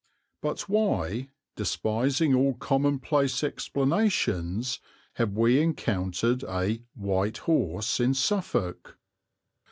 But 0.41 0.61
why, 0.61 1.29
despising 1.55 2.33
all 2.33 2.55
commonplace 2.55 3.43
explanations, 3.43 4.79
have 5.17 5.33
we 5.33 5.61
encountered 5.61 6.41
a 6.45 6.81
"White 6.95 7.37
Horse" 7.37 7.99
in 7.99 8.15
Suffolk? 8.15 8.97